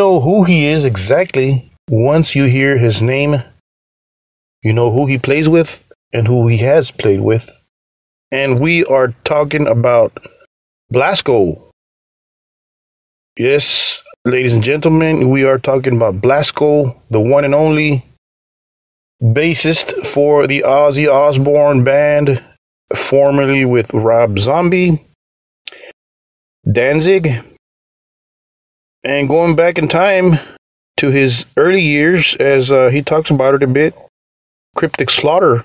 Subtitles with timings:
[0.00, 3.42] know who he is exactly once you hear his name.
[4.62, 5.70] You know who he plays with
[6.10, 7.46] and who he has played with.
[8.32, 10.10] And we are talking about
[10.90, 11.70] Blasco.
[13.36, 18.06] Yes, ladies and gentlemen, we are talking about Blasco, the one and only
[19.22, 22.42] bassist for the Ozzy Osbourne band,
[22.96, 25.04] formerly with Rob Zombie,
[26.64, 27.44] Danzig,
[29.04, 30.38] and going back in time
[30.98, 33.94] to his early years, as uh, he talks about it a bit,
[34.76, 35.64] Cryptic Slaughter.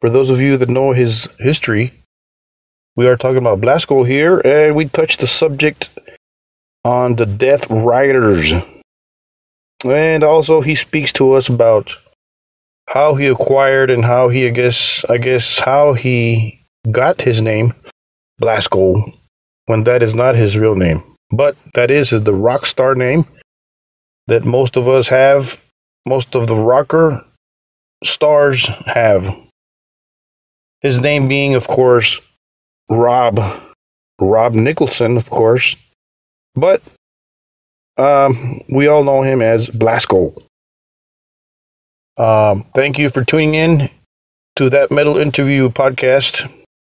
[0.00, 1.92] For those of you that know his history,
[2.94, 5.88] we are talking about Blasco here, and we touched the subject
[6.84, 8.52] on the Death Riders.
[9.84, 11.94] And also, he speaks to us about
[12.88, 17.74] how he acquired and how he, I guess, I guess, how he got his name,
[18.38, 19.12] Blasco,
[19.66, 21.02] when that is not his real name.
[21.30, 23.26] But that is the rock star name
[24.26, 25.62] that most of us have,
[26.06, 27.24] most of the rocker
[28.04, 29.36] stars have.
[30.80, 32.20] His name being, of course,
[32.88, 33.40] Rob,
[34.20, 35.76] Rob Nicholson, of course.
[36.54, 36.82] But
[37.96, 40.34] um, we all know him as Blasco.
[42.16, 43.90] Um, thank you for tuning in
[44.56, 46.50] to that metal interview podcast.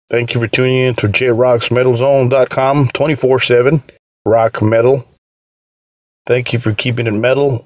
[0.09, 3.83] Thank you for tuning in to jrocksmetalzone.com 24 7
[4.25, 5.05] rock metal.
[6.25, 7.65] Thank you for keeping it metal.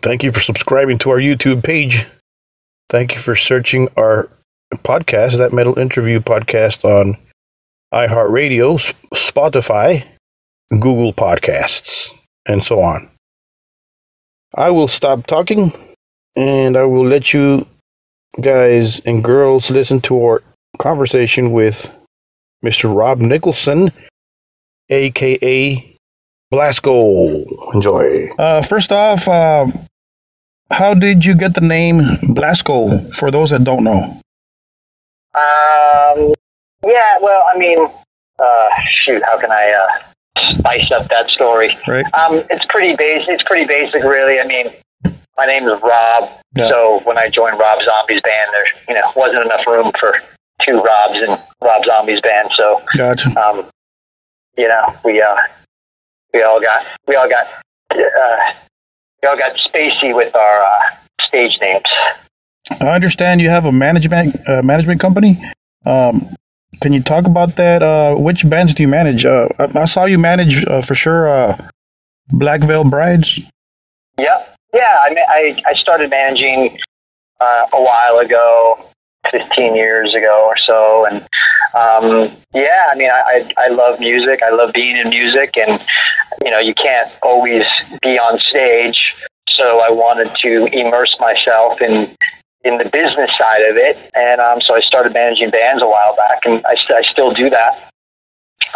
[0.00, 2.06] Thank you for subscribing to our YouTube page.
[2.88, 4.30] Thank you for searching our
[4.76, 7.16] podcast, that metal interview podcast on
[7.92, 10.04] iHeartRadio, Spotify,
[10.70, 12.10] Google Podcasts,
[12.46, 13.10] and so on.
[14.54, 15.72] I will stop talking
[16.36, 17.66] and I will let you
[18.40, 20.42] guys and girls listen to our
[20.78, 21.94] conversation with
[22.64, 22.94] Mr.
[22.94, 23.92] Rob Nicholson,
[24.88, 25.96] aka
[26.50, 27.44] Blasco.
[27.72, 28.28] Enjoy.
[28.38, 29.66] Uh, first off, uh,
[30.70, 32.02] how did you get the name
[32.34, 32.98] Blasco?
[33.12, 34.20] For those that don't know.
[35.34, 36.34] Um.
[36.84, 37.18] Yeah.
[37.20, 37.86] Well, I mean,
[38.38, 38.68] uh,
[39.04, 39.22] shoot.
[39.24, 41.76] How can I uh, spice up that story?
[41.88, 42.04] Right.
[42.14, 42.42] Um.
[42.50, 43.28] It's pretty basic.
[43.30, 44.38] It's pretty basic, really.
[44.40, 44.66] I mean,
[45.36, 46.28] my name is Rob.
[46.54, 46.68] Yeah.
[46.68, 50.14] So when I joined Rob Zombie's band, there you know wasn't enough room for
[50.66, 51.30] two Robs in
[51.62, 52.50] Rob Zombie's band.
[52.54, 53.28] So Gotcha.
[53.42, 53.64] um,
[54.56, 55.36] you know, we uh,
[56.32, 57.46] we all got we all got
[57.90, 58.52] uh,
[59.22, 60.90] we all got spacey with our uh,
[61.20, 61.84] stage names.
[62.80, 65.42] I understand you have a management uh, management company.
[65.84, 66.28] Um,
[66.80, 67.82] can you talk about that?
[67.82, 69.24] Uh, which bands do you manage?
[69.24, 71.28] Uh, I, I saw you manage uh, for sure.
[71.28, 71.56] Uh,
[72.28, 73.40] Black Veil Brides.
[74.18, 74.56] Yep.
[74.74, 76.78] Yeah, I, I I started managing
[77.40, 78.78] uh, a while ago,
[79.30, 81.22] fifteen years ago or so, and
[81.74, 84.40] um, yeah, I mean, I, I I love music.
[84.42, 85.80] I love being in music, and
[86.44, 87.64] you know, you can't always
[88.02, 89.14] be on stage.
[89.56, 92.08] So I wanted to immerse myself in
[92.64, 96.14] in the business side of it, and um, so I started managing bands a while
[96.16, 97.90] back, and I, st- I still do that.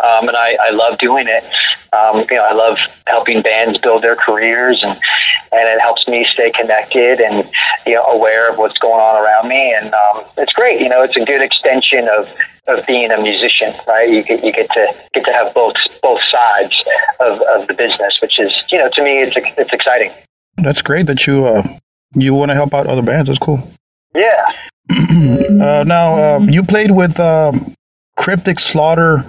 [0.02, 1.44] Um, and I, I love doing it.
[1.92, 4.98] Um, you know, I love helping bands build their careers, and
[5.52, 7.48] and it helps me stay connected and
[7.86, 9.74] you know aware of what's going on around me.
[9.80, 10.80] And um, it's great.
[10.80, 12.28] You know, it's a good extension of
[12.68, 14.08] of being a musician, right?
[14.08, 16.74] You get you get to get to have both both sides
[17.20, 20.10] of, of the business, which is you know to me it's it's exciting.
[20.58, 21.62] That's great that you uh,
[22.14, 23.28] you want to help out other bands.
[23.28, 23.58] That's cool.
[24.14, 24.52] Yeah.
[25.56, 27.54] Uh, now uh, you played with um
[28.16, 29.24] Cryptic Slaughter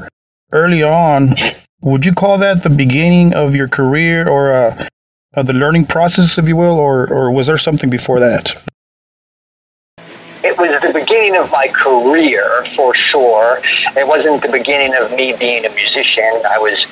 [0.51, 1.29] early on.
[1.81, 4.87] Would you call that the beginning of your career, or uh,
[5.35, 8.55] uh, the learning process, if you will, or or was there something before that?
[10.43, 13.59] it was the beginning of my career for sure.
[13.95, 16.31] It wasn't the beginning of me being a musician.
[16.49, 16.85] I was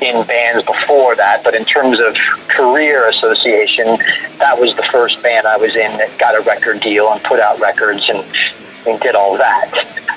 [0.00, 2.14] in bands before that, but in terms of
[2.48, 3.98] career association,
[4.38, 7.40] that was the first band I was in that got a record deal and put
[7.40, 8.24] out records and,
[8.86, 9.72] and did all that.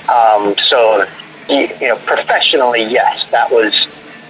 [0.08, 1.06] Um, so,
[1.48, 3.72] you, you know, professionally, yes, that was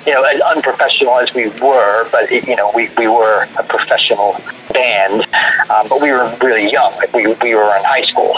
[0.07, 3.63] you know, as unprofessional as we were, but it, you know, we, we were a
[3.63, 4.37] professional
[4.73, 5.23] band,
[5.71, 6.93] um, but we were really young.
[7.15, 8.37] We, we were in high school.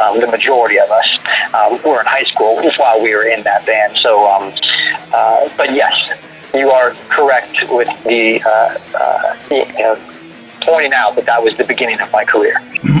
[0.00, 1.18] Um, the majority of us
[1.54, 3.96] um, were in high school while we were in that band.
[3.98, 4.52] So, um,
[5.12, 6.20] uh, but yes,
[6.52, 9.98] you are correct with the, uh, uh, you know,
[10.62, 12.56] pointing out that that was the beginning of my career.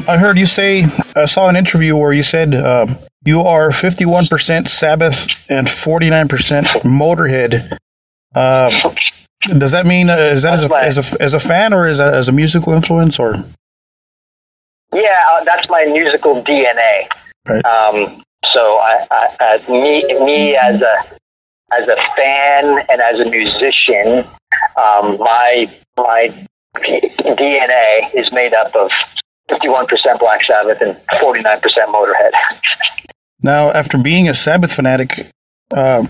[0.06, 0.86] I heard you say,
[1.16, 7.78] I saw an interview where you said um, you are 51% Sabbath and 49% Motorhead.
[8.34, 8.94] Um,
[9.58, 12.00] does that mean, uh, is that as a, as, a, as a fan or as
[12.00, 13.34] a, as a musical influence or?
[14.92, 17.06] Yeah, uh, that's my musical DNA.
[17.48, 17.64] Right.
[17.64, 18.22] Um,
[18.52, 20.96] so I, I, uh, me, me as a
[21.72, 24.24] as a fan and as a musician,
[24.76, 25.66] um, my
[25.96, 28.90] my DNA is made up of
[29.50, 32.30] 51% Black Sabbath and 49% Motorhead.
[33.44, 35.26] Now, after being a Sabbath fanatic,
[35.70, 36.06] uh,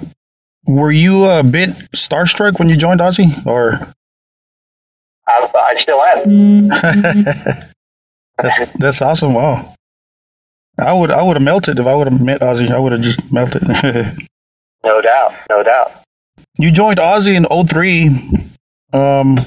[0.69, 3.93] were you a bit starstruck when you joined Ozzy, or
[5.27, 6.69] I, I still am.
[8.39, 9.35] that, that's awesome?
[9.35, 9.75] Wow,
[10.79, 12.71] I would I would have melted if I would have met Ozzy.
[12.71, 13.63] I would have just melted.
[14.85, 15.91] No doubt, no doubt.
[16.59, 18.09] you joined Ozzy in 03,
[18.93, 19.39] um,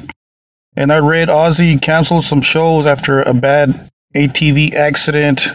[0.76, 5.50] and I read Ozzy canceled some shows after a bad ATV accident,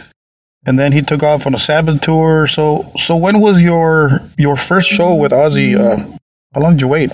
[0.65, 2.47] and then he took off on a Sabbath tour.
[2.47, 5.77] So, so when was your your first show with Ozzy?
[5.77, 5.97] Uh,
[6.53, 7.11] how long did you wait?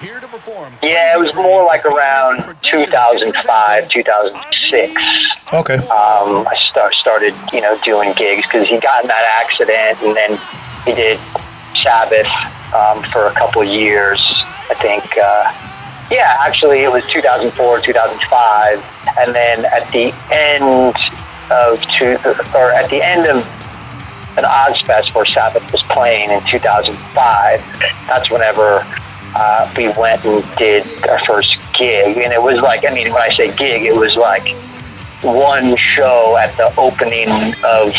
[0.00, 0.74] Here to perform.
[0.82, 5.00] Yeah, it was more like around 2005, 2006.
[5.54, 10.02] Okay, um, I start, started, you know, doing gigs because he got in that accident,
[10.02, 10.40] and then
[10.84, 11.20] he did
[11.80, 12.26] Sabbath
[12.74, 14.18] um, for a couple years.
[14.68, 15.52] I think, uh,
[16.10, 20.96] yeah, actually, it was 2004, 2005, and then at the end
[21.50, 22.16] of two,
[22.54, 23.46] or at the end of
[24.36, 27.60] an Ozzfest where Sabbath was playing in 2005.
[28.06, 28.84] That's whenever
[29.34, 33.22] uh, we went and did our first gig, and it was like, I mean, when
[33.22, 34.56] I say gig, it was like
[35.22, 37.28] one show at the opening
[37.64, 37.94] of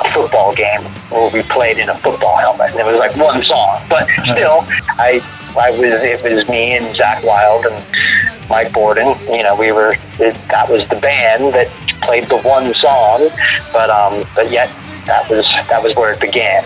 [0.00, 0.80] a football game
[1.10, 3.84] where we played in a football helmet, and it was like one song.
[3.88, 4.64] But still,
[4.98, 5.20] I
[5.56, 9.18] I was it was me and Zakk Wylde and Mike Bordin.
[9.36, 11.68] You know, we were it, that was the band that
[12.02, 13.28] played the one song,
[13.72, 14.68] but um, but yet
[15.06, 16.64] that was that was where it began.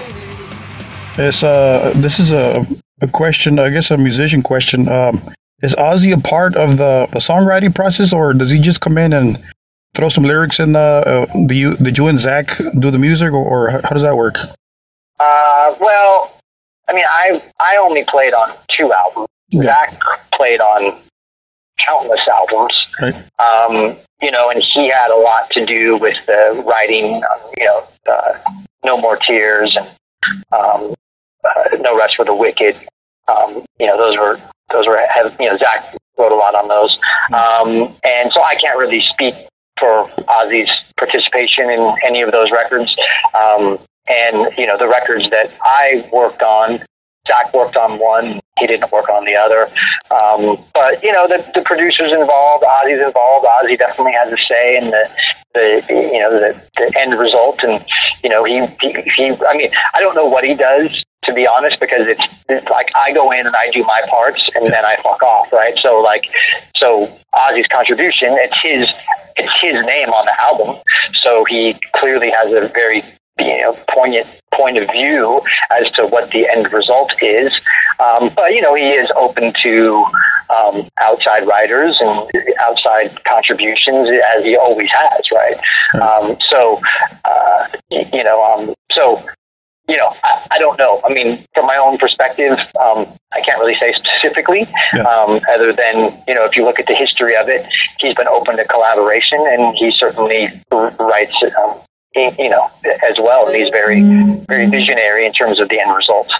[1.18, 2.64] it's uh, this is a
[3.02, 4.88] a question, I guess, a musician question.
[4.88, 5.20] Um,
[5.62, 9.12] is Ozzy a part of the the songwriting process, or does he just come in
[9.12, 9.38] and
[9.94, 10.76] throw some lyrics in?
[10.76, 13.90] Uh, uh, do you did you and Zakk do the music, or, or how how
[13.90, 14.36] does that work?
[15.18, 16.32] Uh, well,
[16.88, 19.28] I mean, I I only played on two albums.
[19.50, 19.62] Yeah.
[19.62, 20.98] Zakk played on
[21.86, 22.74] countless albums.
[23.38, 27.14] Um, you know, and he had a lot to do with the writing.
[27.16, 28.32] um, You know, uh,
[28.84, 29.86] No More Tears and
[30.52, 30.94] um,
[31.44, 32.76] uh, No Rest for the Wicked.
[33.28, 34.38] Um, you know, those were
[34.72, 36.96] those were have, you know Zakk wrote a lot on those,
[37.32, 39.34] um, and so I can't really speak
[39.78, 40.04] for
[40.38, 42.96] Ozzy's participation in any of those records.
[43.38, 43.78] Um,
[44.08, 46.78] and you know, the records that I worked on,
[47.28, 49.68] Zakk worked on one, he didn't work on the other.
[50.10, 53.46] Um, but you know, the, the producers involved, Ozzy's involved.
[53.46, 55.10] Ozzy definitely has a say in the
[55.54, 57.84] the you know the, the end result, and
[58.22, 59.24] you know he, he he.
[59.48, 62.88] I mean, I don't know what he does to be honest, because it's, it's like
[62.94, 65.76] I go in and I do my parts and then I fuck off, right?
[65.76, 66.24] So like,
[66.76, 68.88] so Ozzy's contribution, it's his,
[69.36, 70.76] it's his name on the album,
[71.22, 73.02] so he clearly has a very
[73.38, 75.40] you know poignant point of view
[75.70, 77.52] as to what the end result is.
[78.04, 80.04] Um, but you know he is open to
[80.54, 82.30] um, outside writers and
[82.60, 85.56] outside contributions as he always has, right?
[86.00, 86.80] Um, so
[87.24, 89.22] uh, you know, um, so
[89.88, 91.00] you know, I, I don't know.
[91.04, 95.02] I mean, from my own perspective, um, I can't really say specifically, Yeah.
[95.02, 97.64] um, other than, you know, if you look at the history of it,
[98.00, 101.76] he's been open to collaboration and he certainly r- writes, um,
[102.16, 102.68] you know,
[103.08, 103.46] as well.
[103.46, 104.02] And he's very,
[104.46, 106.30] very visionary in terms of the end result.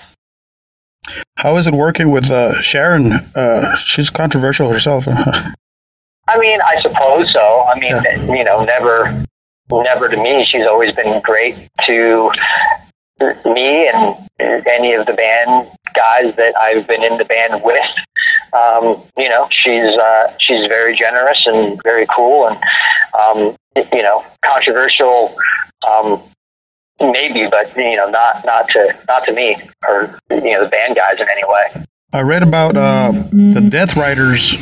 [1.37, 3.12] How is it working with uh, Sharon?
[3.35, 5.06] Uh, she's controversial herself.
[5.09, 7.62] I mean, I suppose so.
[7.62, 7.95] I mean,
[8.37, 9.25] you know, never,
[9.71, 10.45] never to me.
[10.50, 11.56] She's always been great
[11.87, 12.30] to
[13.21, 14.16] me and
[14.66, 17.87] any of the band guys that I've been in the band with.
[18.52, 22.56] Um, you know, she's uh, she's very generous and very cool, and
[23.18, 23.56] um,
[23.92, 25.35] you know, controversial.
[25.88, 26.21] Um,
[27.00, 29.56] maybe, but you know, not not to not to me
[29.87, 31.85] or you know the band guys in any way.
[32.12, 34.56] I read about uh, the Death Riders.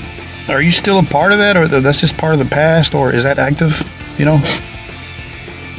[0.49, 3.12] Are you still a part of that, or that's just part of the past, or
[3.12, 3.83] is that active?
[4.18, 4.40] You know?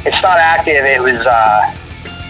[0.06, 0.84] it's not active.
[0.84, 1.18] It was.
[1.20, 1.74] Uh,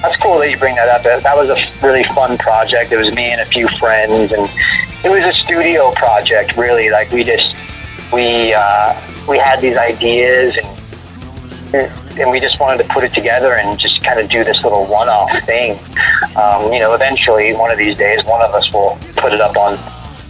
[0.03, 1.03] that's cool that you bring that up.
[1.03, 2.93] That that was a really fun project.
[2.93, 4.49] It was me and a few friends, and
[5.05, 6.57] it was a studio project.
[6.57, 7.55] Really, like we just
[8.13, 8.99] we uh,
[9.29, 10.65] we had these ideas, and
[11.75, 14.87] and we just wanted to put it together and just kind of do this little
[14.87, 15.78] one-off thing.
[16.37, 19.56] Um, you know, eventually, one of these days, one of us will put it up
[19.56, 19.76] on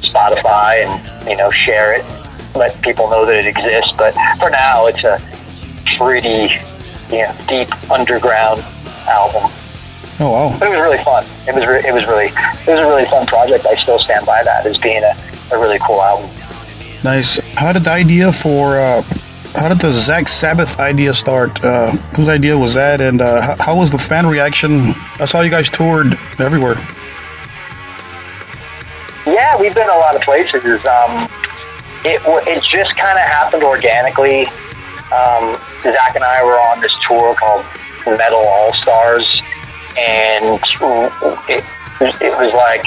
[0.02, 2.04] Spotify and you know share it,
[2.54, 3.92] let people know that it exists.
[3.96, 5.18] But for now, it's a
[5.96, 6.54] pretty
[7.10, 8.62] you know, deep underground
[9.08, 9.50] album.
[10.18, 10.56] Oh wow!
[10.58, 11.24] But it was really fun.
[11.46, 13.66] It was re- it was really it was a really fun project.
[13.66, 15.14] I still stand by that as being a,
[15.52, 16.30] a really cool album.
[17.04, 17.38] Nice.
[17.54, 19.02] How did the idea for uh,
[19.56, 21.64] how did the Zakk Sabbath idea start?
[21.64, 24.92] Uh, whose idea was that, and uh, how, was the fan reaction?
[25.18, 26.74] I saw you guys toured everywhere.
[29.26, 30.64] Yeah, we've been a lot of places.
[30.86, 31.28] Um,
[32.04, 34.46] it it just kind of happened organically.
[35.10, 37.64] Um, Zakk and I were on this tour called
[38.06, 39.42] Metal All Stars,
[39.96, 40.60] and
[41.48, 41.64] it
[42.00, 42.84] it was like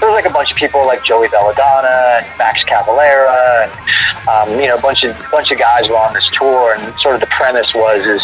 [0.00, 3.87] there was like a bunch of people like Joey Belladonna and Max Cavalera, and
[4.28, 7.14] um, you know a bunch of bunch of guys were on this tour, and sort
[7.14, 8.22] of the premise was is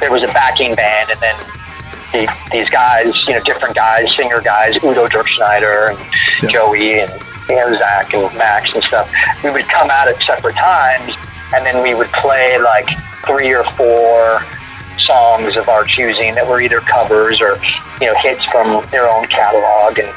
[0.00, 1.36] there was a backing band, and then
[2.12, 5.98] the, these guys, you know, different guys, singer guys, Udo Dirkschneider and
[6.42, 6.50] Yeah.
[6.50, 7.10] Joey and
[7.48, 9.10] you know, Zakk and Max and stuff.
[9.42, 11.14] We would come out at separate times,
[11.54, 12.88] and then we would play like
[13.24, 14.42] three or four
[14.98, 17.56] songs of our choosing that were either covers or
[18.00, 20.08] you know hits from their own catalog and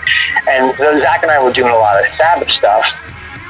[0.48, 2.84] and so Zakk and I were doing a lot of Sabbath stuff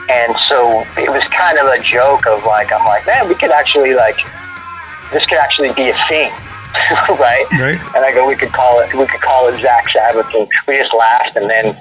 [0.09, 3.51] and so it was kind of a joke of like I'm like man we could
[3.51, 4.17] actually like
[5.13, 6.31] this could actually be a thing
[7.09, 7.47] right?
[7.53, 7.79] Right.
[7.95, 10.27] and I go we could call it we could call it Zakk Sabbath.
[10.35, 11.35] And we just laughed.
[11.35, 11.73] And then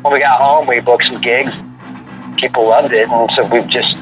[0.00, 1.52] when we got home we booked some gigs.
[2.38, 3.08] People loved it.
[3.08, 3.94] And so we've just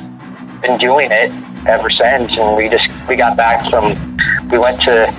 [0.62, 1.30] been doing it
[1.66, 2.30] ever since.
[2.38, 3.94] And we just we got back from
[4.48, 5.12] we went to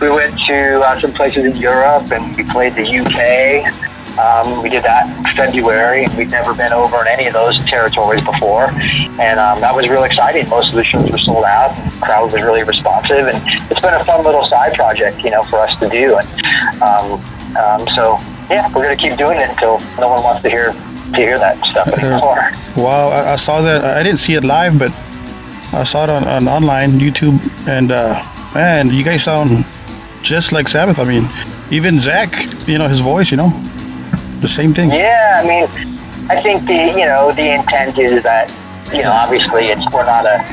[0.00, 3.85] we went to uh, some places in Europe and we played the UK
[4.18, 7.62] um, we did that in February and we'd never been over in any of those
[7.64, 8.70] territories before
[9.20, 12.04] and um, that was really exciting most of the shows were sold out and the
[12.04, 15.58] crowd was really responsive and it's been a fun little side project you know for
[15.60, 17.12] us to do and um,
[17.56, 18.18] um, so
[18.48, 20.72] yeah we're going to keep doing it until no one wants to hear
[21.12, 23.84] to hear that stuff anymore Wow, I, I saw that.
[23.86, 24.92] I didn't see it live, but
[25.72, 28.22] I saw it on, on online YouTube, and uh,
[28.54, 29.64] man, you guys sound
[30.22, 30.98] just like Sabbath.
[30.98, 31.26] I mean,
[31.70, 33.48] even Zakk, you know, his voice, you know,
[34.40, 34.90] the same thing.
[34.90, 35.64] Yeah, I mean,
[36.30, 38.50] I think the you know the intent is that
[38.92, 40.44] you know obviously it's we're not a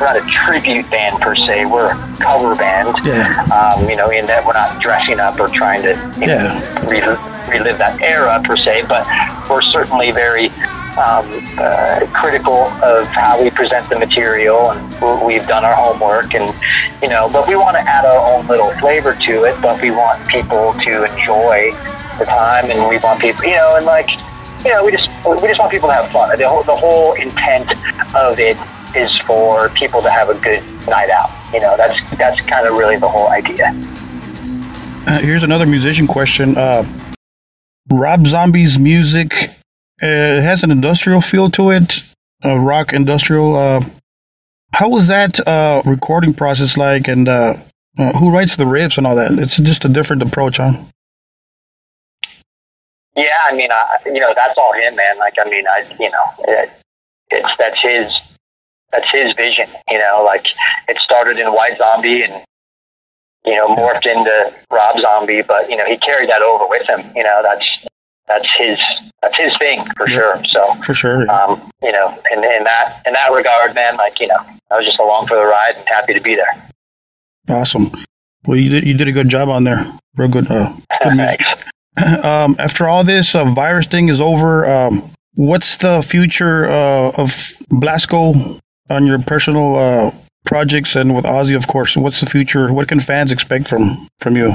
[0.00, 1.66] we're not a tribute band per se.
[1.66, 2.96] We're a cover band.
[3.04, 3.44] Yeah.
[3.52, 6.88] Um, you know, in that we're not dressing up or trying to you know, Yeah.
[6.88, 9.06] relive, relive that era per se, but
[9.50, 10.48] we're certainly very
[10.96, 11.24] um,
[11.58, 16.52] uh, critical of how we present the material, and we've done our homework, and
[17.02, 19.60] you know, but we want to add our own little flavor to it.
[19.60, 21.72] But we want people to enjoy
[22.20, 24.08] the time, and we want people, you know, and like,
[24.64, 26.36] you know, we just we just want people to have fun.
[26.38, 27.72] The whole the whole intent
[28.14, 28.56] of it
[28.94, 31.30] is for people to have a good night out.
[31.52, 33.72] You know, that's that's kind of really the whole idea.
[35.06, 36.56] Uh, here's another musician question.
[36.56, 36.84] Uh,
[37.90, 39.50] Rob Zombie's music
[40.02, 42.04] uh, has an industrial feel to it,
[42.44, 43.56] uh, rock industrial.
[43.56, 43.84] Uh,
[44.72, 47.56] how was that uh, recording process like, and uh,
[47.98, 49.32] uh, who writes the riffs and all that?
[49.32, 50.74] It's just a different approach, huh?
[53.24, 55.18] Yeah, I mean, I, you know, that's all him, man.
[55.18, 56.70] Like, I mean, I, you know, it,
[57.30, 58.12] it's that's his,
[58.90, 59.68] that's his vision.
[59.90, 60.46] You know, like
[60.88, 62.32] it started in White Zombie and
[63.44, 67.00] you know morphed into Rob Zombie, but you know he carried that over with him.
[67.14, 67.86] You know, that's
[68.26, 68.78] that's his
[69.22, 70.16] that's his thing for Yeah.
[70.18, 70.44] sure.
[70.50, 71.30] So, For sure.
[71.30, 74.38] um, you know, in, in that in that regard, man, like you know,
[74.70, 76.68] I was just along for the ride and happy to be there.
[77.48, 77.90] Awesome.
[78.46, 79.84] Well, you did you did a good job on there.
[80.16, 80.50] Real good.
[80.50, 80.72] Uh,
[81.02, 81.16] good.
[81.16, 81.44] Thanks.
[82.24, 87.52] um, after all this uh, virus thing is over, um, what's the future uh, of
[87.70, 88.34] Blasco
[88.88, 90.10] on your personal uh,
[90.44, 91.96] projects and with Ozzy, of course?
[91.96, 92.72] What's the future?
[92.72, 94.50] What can fans expect from from you?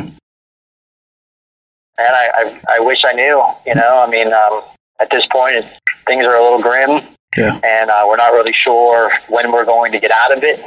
[1.98, 3.42] And I, I, I wish I knew.
[3.66, 4.62] You know, I mean, um,
[5.00, 5.66] at this point, it,
[6.06, 7.02] things are a little grim,
[7.38, 7.58] Yeah.
[7.64, 10.60] and uh, we're not really sure when we're going to get out of it.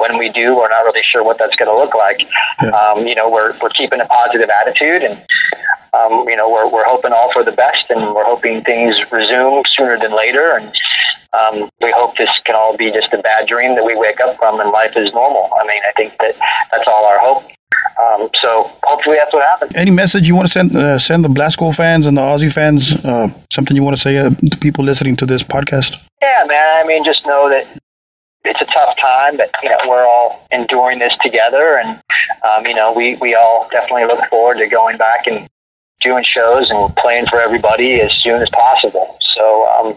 [0.00, 2.26] When we do, we're not really sure what that's going to look like.
[2.62, 2.70] Yeah.
[2.70, 5.18] Um, you know, we're we're keeping a positive attitude, and
[5.92, 9.62] um, you know, we're we're hoping all for the best, and we're hoping things resume
[9.76, 10.72] sooner than later, and
[11.32, 14.36] um, we hope this can all be just a bad dream that we wake up
[14.36, 15.48] from, and life is normal.
[15.60, 16.34] I mean, I think that
[16.70, 17.44] that's all our hope.
[18.02, 19.72] Um, so hopefully that's what happens.
[19.74, 23.04] Any message you want to send uh, send the Blasco fans and the Ozzy fans?
[23.04, 25.96] Uh, something you want to say uh, to people listening to this podcast?
[26.20, 26.76] Yeah, man.
[26.76, 27.66] I mean, just know that
[28.44, 32.00] it's a tough time, but you know we're all enduring this together, and
[32.48, 35.46] um, you know we we all definitely look forward to going back and
[36.02, 39.16] doing shows and playing for everybody as soon as possible.
[39.34, 39.94] So um,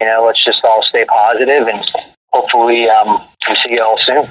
[0.00, 1.84] you know, let's just all stay positive, and
[2.32, 4.26] hopefully um, we see you all soon.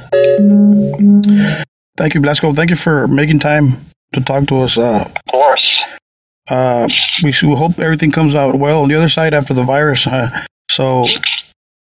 [1.98, 2.54] Thank you, Blasco.
[2.54, 3.74] Thank you for making time
[4.14, 4.78] to talk to us.
[4.78, 5.68] Uh, Of course.
[6.50, 6.88] uh,
[7.24, 10.08] we, we hope everything comes out well on the other side after the virus.
[10.08, 10.30] Uh,
[10.70, 11.06] so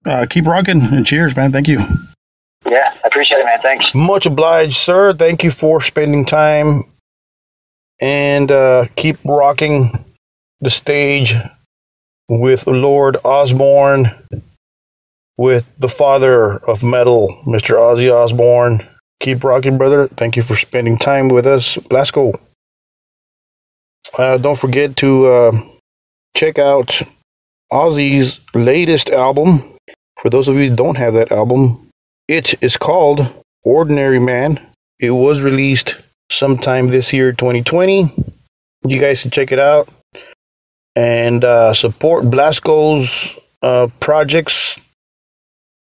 [0.09, 1.53] uh, keep rocking and cheers, man.
[1.53, 1.79] Thank you.
[2.67, 3.61] Yeah, I appreciate it, man.
[3.61, 3.95] Thanks.
[3.95, 5.13] Much obliged, sir.
[5.13, 6.85] Thank you for spending time
[8.01, 10.05] and uh, keep rocking
[10.61, 11.35] the stage
[12.29, 14.15] with Lord Osbourne,
[15.37, 17.77] with the father of metal, Mr.
[17.77, 18.87] Ozzy Osbourne.
[19.21, 20.09] Keep rocking, brother.
[20.09, 21.79] Thank you for spending time with us.
[21.91, 22.39] Let's go.
[24.17, 25.61] Uh, don't forget to uh,
[26.37, 27.03] check out
[27.73, 29.78] Ozzy's latest album.
[30.21, 31.89] For those of you who don't have that album,
[32.27, 33.33] it is called
[33.63, 34.61] Ordinary Man.
[34.99, 35.97] It was released
[36.31, 38.13] sometime this year, 2020.
[38.85, 39.89] You guys can check it out
[40.97, 44.77] and uh, support Blasco's uh, projects,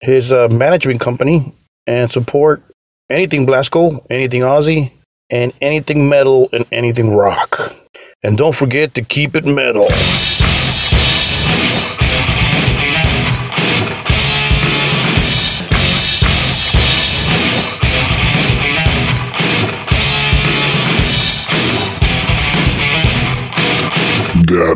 [0.01, 1.51] his uh, management company,
[1.87, 2.61] and support
[3.09, 4.91] anything Blasco, anything Ozzy,
[5.31, 7.75] and anything metal and anything rock.
[8.21, 9.87] And don't forget to keep it metal.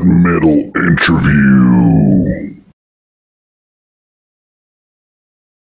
[0.06, 2.23] Metal Interview.